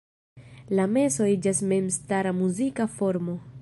[0.79, 3.43] La meso iĝas memstara muzika formo.